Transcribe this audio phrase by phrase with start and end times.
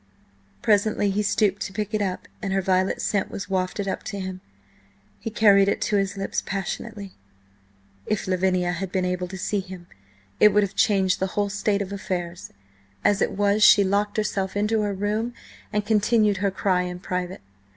[0.63, 4.19] Presently he stooped to pick it up, and her violet scent was wafted up to
[4.19, 4.41] him.
[5.19, 7.11] He carried it to his lips, passionately.
[8.07, 9.85] If Lavinia had been able to see him,
[10.39, 12.51] it would have changed the whole state of affairs;
[13.05, 15.35] as it was she locked herself into her room
[15.71, 17.41] and continued her cry in private.